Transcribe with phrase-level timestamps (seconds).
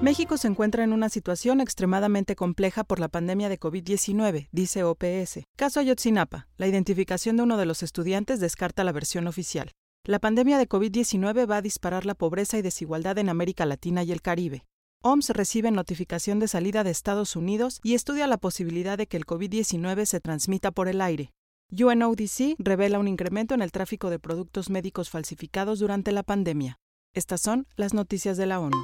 [0.00, 5.40] México se encuentra en una situación extremadamente compleja por la pandemia de COVID-19, dice OPS.
[5.56, 9.72] Caso Ayotzinapa, la identificación de uno de los estudiantes descarta la versión oficial.
[10.04, 14.12] La pandemia de COVID-19 va a disparar la pobreza y desigualdad en América Latina y
[14.12, 14.64] el Caribe.
[15.02, 19.26] OMS recibe notificación de salida de Estados Unidos y estudia la posibilidad de que el
[19.26, 21.32] COVID-19 se transmita por el aire.
[21.72, 26.78] UNODC revela un incremento en el tráfico de productos médicos falsificados durante la pandemia.
[27.14, 28.76] Estas son las noticias de la ONU.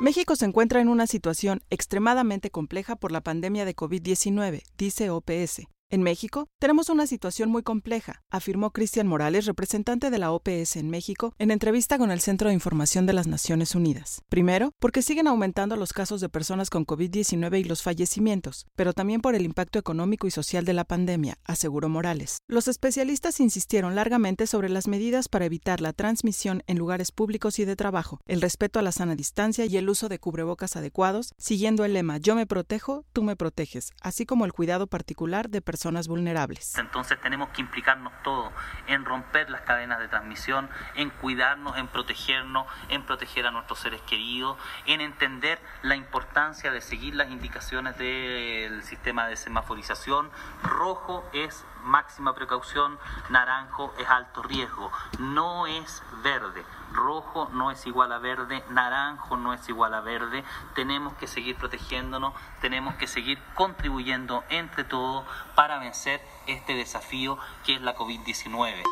[0.00, 5.66] México se encuentra en una situación extremadamente compleja por la pandemia de COVID-19, dice OPS.
[5.90, 10.90] En México tenemos una situación muy compleja, afirmó Cristian Morales, representante de la OPS en
[10.90, 14.20] México, en entrevista con el Centro de Información de las Naciones Unidas.
[14.28, 19.22] Primero, porque siguen aumentando los casos de personas con COVID-19 y los fallecimientos, pero también
[19.22, 22.36] por el impacto económico y social de la pandemia, aseguró Morales.
[22.48, 27.64] Los especialistas insistieron largamente sobre las medidas para evitar la transmisión en lugares públicos y
[27.64, 31.86] de trabajo, el respeto a la sana distancia y el uso de cubrebocas adecuados, siguiendo
[31.86, 35.77] el lema Yo me protejo, tú me proteges, así como el cuidado particular de personas
[35.78, 36.76] personas vulnerables.
[36.76, 38.52] Entonces tenemos que implicarnos todos
[38.88, 44.00] en romper las cadenas de transmisión, en cuidarnos, en protegernos, en proteger a nuestros seres
[44.00, 50.32] queridos, en entender la importancia de seguir las indicaciones del sistema de semaforización.
[50.64, 52.98] Rojo es máxima precaución,
[53.30, 59.52] naranjo es alto riesgo, no es verde rojo no es igual a verde, naranjo no
[59.52, 65.67] es igual a verde, tenemos que seguir protegiéndonos, tenemos que seguir contribuyendo entre todos para
[65.76, 68.82] vencer este desafío que es la COVID-19.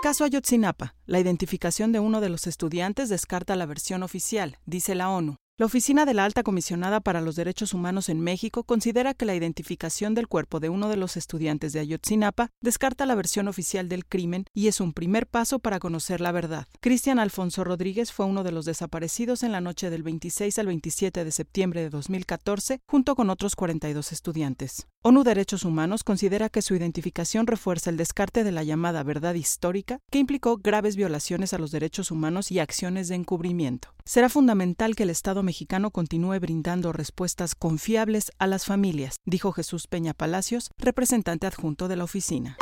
[0.00, 0.94] Caso Ayotzinapa.
[1.06, 5.38] La identificación de uno de los estudiantes descarta la versión oficial, dice la ONU.
[5.58, 9.34] La Oficina de la Alta Comisionada para los Derechos Humanos en México considera que la
[9.34, 14.06] identificación del cuerpo de uno de los estudiantes de Ayotzinapa descarta la versión oficial del
[14.06, 16.68] crimen y es un primer paso para conocer la verdad.
[16.78, 21.24] Cristian Alfonso Rodríguez fue uno de los desaparecidos en la noche del 26 al 27
[21.24, 24.86] de septiembre de 2014 junto con otros 42 estudiantes.
[25.02, 29.98] ONU Derechos Humanos considera que su identificación refuerza el descarte de la llamada verdad histórica
[30.08, 33.88] que implicó graves violaciones a los derechos humanos y acciones de encubrimiento.
[34.08, 39.86] Será fundamental que el Estado mexicano continúe brindando respuestas confiables a las familias, dijo Jesús
[39.86, 42.56] Peña Palacios, representante adjunto de la oficina.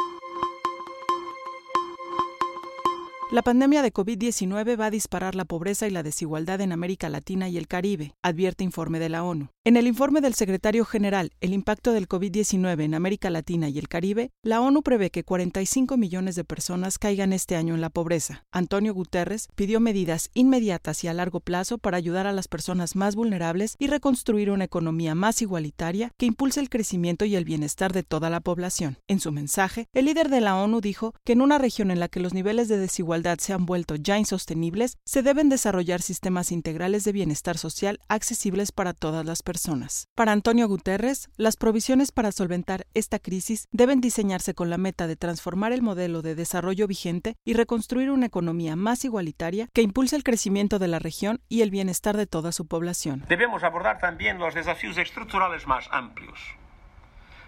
[3.33, 7.49] La pandemia de COVID-19 va a disparar la pobreza y la desigualdad en América Latina
[7.49, 9.49] y el Caribe, advierte informe de la ONU.
[9.65, 13.89] En el informe del secretario general El impacto del COVID-19 en América Latina y el
[13.89, 18.45] Caribe, la ONU prevé que 45 millones de personas caigan este año en la pobreza.
[18.53, 23.17] Antonio Guterres pidió medidas inmediatas y a largo plazo para ayudar a las personas más
[23.17, 28.05] vulnerables y reconstruir una economía más igualitaria que impulse el crecimiento y el bienestar de
[28.05, 28.99] toda la población.
[29.09, 32.07] En su mensaje, el líder de la ONU dijo que en una región en la
[32.07, 37.05] que los niveles de desigualdad se han vuelto ya insostenibles, se deben desarrollar sistemas integrales
[37.05, 42.87] de bienestar social accesibles para todas las personas para Antonio Guterres, las provisiones para solventar
[42.95, 47.55] esta crisis deben diseñarse con la meta de transformar el modelo de desarrollo vigente y
[47.55, 52.17] reconstruir una economía más igualitaria que impulse el crecimiento de la región y el bienestar
[52.17, 53.25] de toda su población.
[53.29, 56.41] Debemos abordar también los desafíos estructurales más amplios.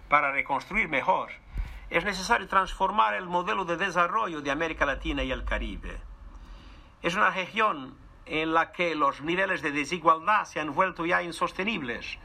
[0.07, 1.29] Para reconstruir mejor,
[1.89, 5.99] es necesario transformar el modelo de desarrollo de América Latina y el Caribe.
[7.01, 7.95] Es una región
[8.25, 12.17] en la que los niveles de desigualdad se han vuelto ya insostenibles.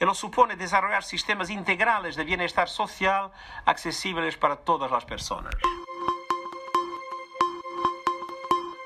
[0.00, 3.30] Ello supone desarrollar sistemas integrales de bienestar social
[3.66, 5.54] accesibles para todas las personas.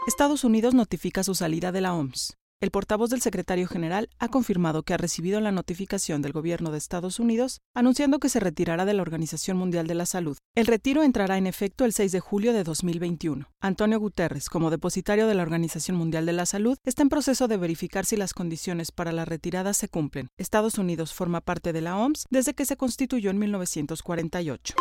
[0.06, 2.36] Estados Unidos notifica su salida de la OMS.
[2.58, 6.78] El portavoz del secretario general ha confirmado que ha recibido la notificación del gobierno de
[6.78, 10.38] Estados Unidos anunciando que se retirará de la Organización Mundial de la Salud.
[10.54, 13.46] El retiro entrará en efecto el 6 de julio de 2021.
[13.60, 17.58] Antonio Guterres, como depositario de la Organización Mundial de la Salud, está en proceso de
[17.58, 20.28] verificar si las condiciones para la retirada se cumplen.
[20.38, 24.74] Estados Unidos forma parte de la OMS desde que se constituyó en 1948.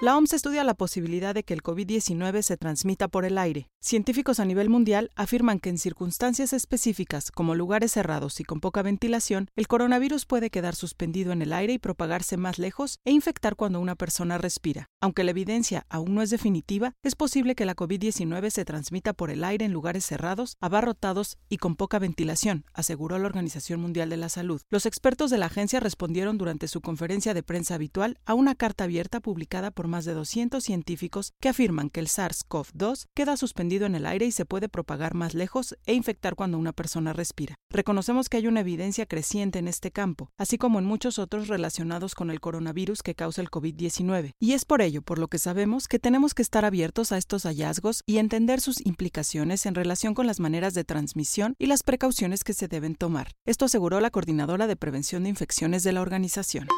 [0.00, 3.68] La OMS estudia la posibilidad de que el COVID-19 se transmita por el aire.
[3.80, 8.82] Científicos a nivel mundial afirman que en circunstancias específicas, como lugares cerrados y con poca
[8.82, 13.56] ventilación, el coronavirus puede quedar suspendido en el aire y propagarse más lejos e infectar
[13.56, 14.88] cuando una persona respira.
[15.00, 19.30] Aunque la evidencia aún no es definitiva, es posible que la COVID-19 se transmita por
[19.30, 24.16] el aire en lugares cerrados, abarrotados y con poca ventilación, aseguró la Organización Mundial de
[24.16, 24.60] la Salud.
[24.70, 28.84] Los expertos de la agencia respondieron durante su conferencia de prensa habitual a una carta
[28.84, 33.94] abierta publicada por más de 200 científicos que afirman que el SARS-CoV-2 queda suspendido en
[33.94, 37.56] el aire y se puede propagar más lejos e infectar cuando una persona respira.
[37.70, 42.14] Reconocemos que hay una evidencia creciente en este campo, así como en muchos otros relacionados
[42.14, 45.88] con el coronavirus que causa el COVID-19, y es por ello por lo que sabemos
[45.88, 50.26] que tenemos que estar abiertos a estos hallazgos y entender sus implicaciones en relación con
[50.26, 53.32] las maneras de transmisión y las precauciones que se deben tomar.
[53.46, 56.68] Esto aseguró la coordinadora de prevención de infecciones de la organización.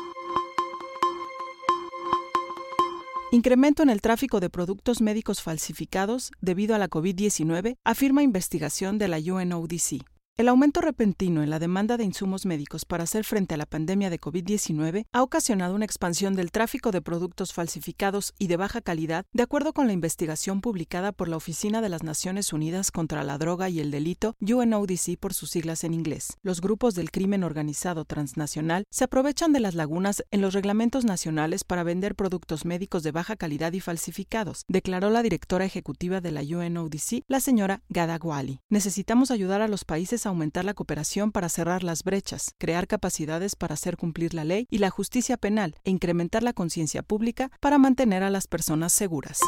[3.32, 9.06] Incremento en el tráfico de productos médicos falsificados debido a la COVID-19, afirma investigación de
[9.06, 10.02] la UNODC.
[10.40, 14.08] El aumento repentino en la demanda de insumos médicos para hacer frente a la pandemia
[14.08, 19.26] de COVID-19 ha ocasionado una expansión del tráfico de productos falsificados y de baja calidad,
[19.34, 23.36] de acuerdo con la investigación publicada por la Oficina de las Naciones Unidas contra la
[23.36, 26.38] Droga y el Delito, UNODC por sus siglas en inglés.
[26.42, 31.64] Los grupos del crimen organizado transnacional se aprovechan de las lagunas en los reglamentos nacionales
[31.64, 36.40] para vender productos médicos de baja calidad y falsificados, declaró la directora ejecutiva de la
[36.40, 38.62] UNODC, la señora Gadagwali.
[38.70, 43.56] Necesitamos ayudar a los países a aumentar la cooperación para cerrar las brechas, crear capacidades
[43.56, 47.78] para hacer cumplir la ley y la justicia penal e incrementar la conciencia pública para
[47.78, 49.40] mantener a las personas seguras.